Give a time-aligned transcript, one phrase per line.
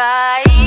[0.00, 0.59] Твои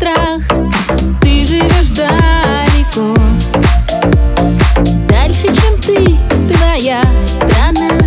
[0.00, 0.40] страх?
[1.20, 3.14] Ты живешь далеко.
[5.08, 6.16] Дальше, чем ты,
[6.50, 7.98] твоя страна.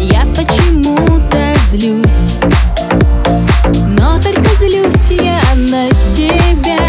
[0.00, 2.40] Я почему-то злюсь.
[3.96, 6.80] Но только злюсь я на себя.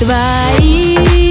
[0.00, 1.23] Твои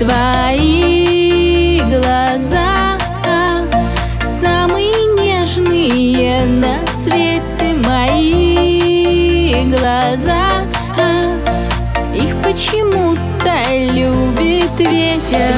[0.00, 2.96] Твои глаза
[4.24, 10.64] Самые нежные на свете Мои глаза.
[12.14, 13.52] Их почему-то
[13.92, 15.54] любит ветер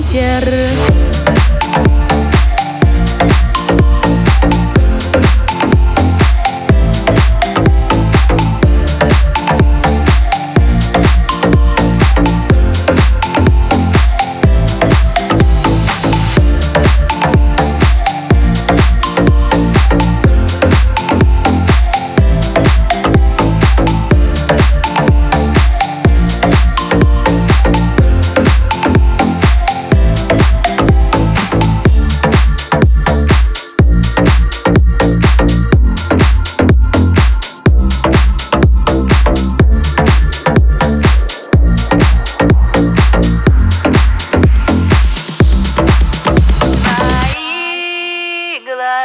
[0.00, 1.33] ветер.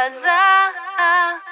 [0.00, 1.49] глаза